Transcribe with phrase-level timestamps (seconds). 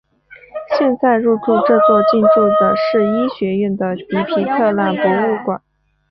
[0.79, 5.61] 现在入驻这座建筑的是医学院的迪皮特朗博物馆。